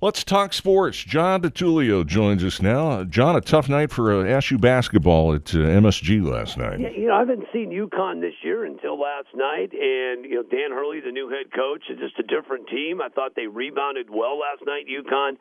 [0.00, 1.02] Let's talk sports.
[1.02, 3.02] John DiTullio joins us now.
[3.02, 6.78] John, a tough night for uh, SU basketball at uh, MSG last night.
[6.78, 10.44] Yeah, you know, I haven't seen UConn this year until last night, and you know,
[10.44, 13.00] Dan Hurley, the new head coach, is just a different team.
[13.02, 14.86] I thought they rebounded well last night.
[14.86, 15.34] UConn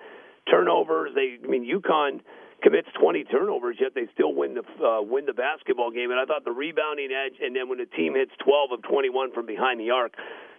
[0.49, 1.12] turnovers.
[1.13, 2.21] They, I mean, UConn
[2.63, 6.09] commits 20 turnovers, yet they still win the uh, win the basketball game.
[6.09, 9.34] And I thought the rebounding edge, and then when the team hits 12 of 21
[9.34, 10.17] from behind the arc,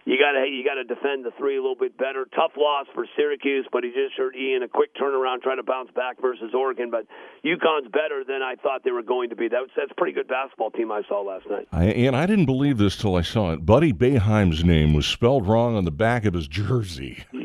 [0.09, 2.25] you got to you got to defend the three a little bit better.
[2.35, 5.91] Tough loss for Syracuse, but he just heard Ian a quick turnaround, trying to bounce
[5.91, 6.89] back versus Oregon.
[6.89, 7.05] But
[7.45, 9.47] UConn's better than I thought they were going to be.
[9.47, 11.67] That was, that's a pretty good basketball team I saw last night.
[11.71, 13.65] I, and I didn't believe this till I saw it.
[13.65, 17.23] Buddy Boeheim's name was spelled wrong on the back of his jersey.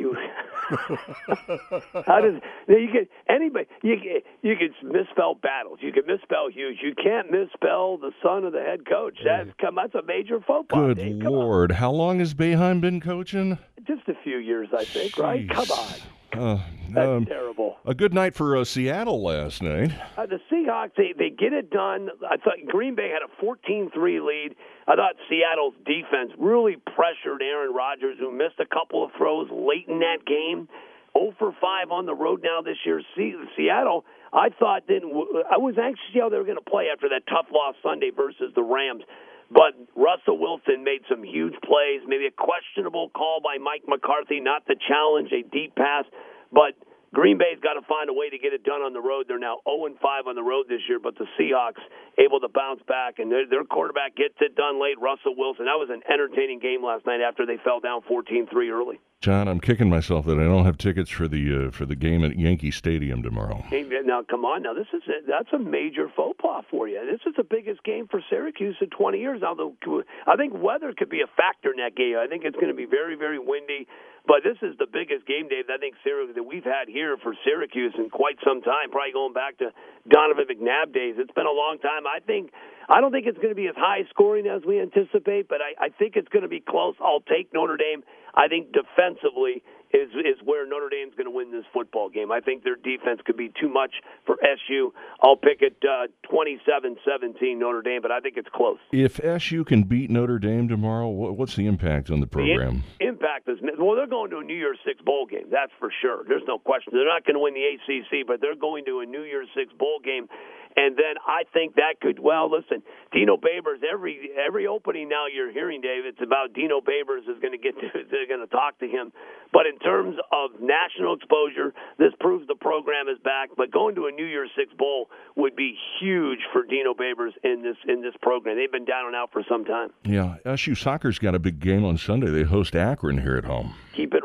[2.07, 6.79] How does you can anybody you can, you can misspell battles, you can misspell Hughes,
[6.83, 9.19] you can't misspell the son of the head coach.
[9.25, 10.89] That's come that's a major football.
[10.89, 11.23] Good Dave.
[11.23, 13.59] Lord, how long has Boeheim been coaching?
[13.87, 15.19] just a few years, I think.
[15.19, 15.49] Right?
[15.49, 15.95] Come on,
[16.39, 16.61] Uh,
[16.93, 17.77] that's um, terrible.
[17.85, 19.91] a good night for uh, Seattle last night.
[20.17, 22.11] Uh, the Seahawks, they, they get it done.
[22.29, 24.55] I thought Green Bay had a 14 3 lead.
[24.87, 29.89] I thought Seattle's defense really pressured Aaron Rodgers, who missed a couple of throws late
[29.89, 30.69] in that game.
[31.17, 33.01] 0 for 5 on the road now this year.
[33.17, 35.13] Se- Seattle, I thought didn't.
[35.51, 37.77] I was anxious to see how they were going to play after that tough loss
[37.83, 39.03] Sunday versus the Rams.
[39.51, 42.01] But Russell Wilson made some huge plays.
[42.07, 46.05] Maybe a questionable call by Mike McCarthy not to challenge a deep pass,
[46.53, 46.75] but
[47.15, 49.27] Green Bay's got to find a way to get it done on the road.
[49.29, 51.81] They're now 0 and 5 on the road this year, but the Seahawks
[52.19, 55.01] able to bounce back, and their, their quarterback gets it done late.
[55.01, 55.67] Russell Wilson.
[55.67, 59.01] That was an entertaining game last night after they fell down 14-3 early.
[59.21, 62.25] John, I'm kicking myself that I don't have tickets for the uh, for the game
[62.25, 63.65] at Yankee Stadium tomorrow.
[63.69, 64.63] Hey, Now, come on.
[64.63, 67.01] Now, this is a, that's a major faux pas for you.
[67.11, 69.41] This is the biggest game for Syracuse in 20 years.
[69.41, 72.17] The, I think weather could be a factor in that game.
[72.21, 73.89] I think it's going to be very, very windy.
[74.27, 75.69] But this is the biggest game, Dave.
[75.69, 78.89] I think Syracuse that we've had here for Syracuse in quite some time.
[78.89, 79.69] Probably going back to
[80.09, 81.21] Donovan McNabb days.
[81.21, 82.04] It's been a long time.
[82.07, 82.51] I think.
[82.87, 85.87] I don't think it's going to be as high scoring as we anticipate, but I,
[85.87, 86.95] I think it's going to be close.
[87.01, 88.03] I'll take Notre Dame.
[88.35, 89.63] I think defensively
[89.95, 92.31] is is where Notre Dame's going to win this football game.
[92.31, 93.93] I think their defense could be too much
[94.27, 94.93] for SU.
[95.23, 98.79] I'll pick it uh, 27-17 Notre Dame, but I think it's close.
[98.93, 102.57] If SU can beat Notre Dame tomorrow, wha- what's the impact on the The in-
[102.59, 102.83] program?
[103.01, 103.97] impact is well.
[103.97, 105.47] They're going to a New Year's Six bowl game.
[105.51, 106.25] That's for sure.
[106.29, 106.93] There's no question.
[106.93, 109.73] They're not going to win the ACC, but they're going to a New Year's Six
[109.73, 110.29] bowl game.
[110.77, 112.83] And then I think that could well listen.
[113.13, 116.05] Dino Babers every every opening now you're hearing Dave.
[116.05, 119.13] It's about Dino Babers is going to get to they're going to talk to him.
[119.53, 123.51] But in terms of national exposure, this proves the program is back.
[123.57, 127.63] But going to a New Year's Six bowl would be huge for Dino Babers in
[127.63, 128.57] this in this program.
[128.57, 129.91] They've been down and out for some time.
[130.05, 132.31] Yeah, SU soccer's got a big game on Sunday.
[132.31, 133.75] They host Akron here at home.
[133.95, 134.24] keep it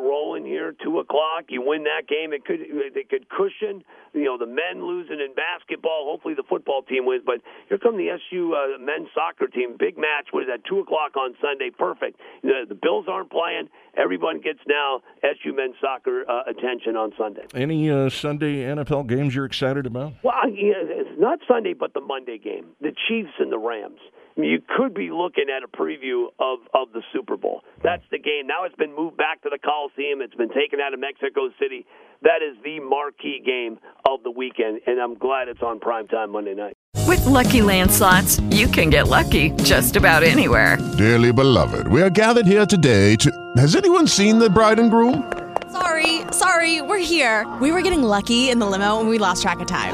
[0.69, 0.85] here.
[0.85, 2.33] Two o'clock, you win that game.
[2.33, 2.59] It could
[2.93, 6.05] they could cushion you know the men losing in basketball.
[6.09, 7.23] Hopefully the football team wins.
[7.25, 9.75] But here come the SU uh, men's soccer team.
[9.77, 10.29] Big match.
[10.31, 10.65] What is that?
[10.67, 11.69] Two o'clock on Sunday.
[11.69, 12.19] Perfect.
[12.43, 13.69] You know, the Bills aren't playing.
[13.97, 17.45] Everyone gets now SU men's soccer uh, attention on Sunday.
[17.53, 20.13] Any uh, Sunday NFL games you're excited about?
[20.23, 23.99] Well, yeah, it's not Sunday, but the Monday game, the Chiefs and the Rams.
[24.37, 27.61] I mean, you could be looking at a preview of of the Super Bowl.
[27.83, 28.47] That's the game.
[28.47, 30.21] Now it's been moved back to the Coliseum.
[30.21, 31.85] It's been taken out of Mexico City.
[32.21, 36.31] That is the marquee game of the weekend, and I'm glad it's on prime time
[36.31, 36.75] Monday night.
[37.07, 40.77] With Lucky Land slots, you can get lucky just about anywhere.
[40.97, 43.31] Dearly beloved, we are gathered here today to.
[43.57, 45.31] Has anyone seen the bride and groom?
[45.71, 47.47] Sorry, sorry, we're here.
[47.61, 49.93] We were getting lucky in the limo and we lost track of time.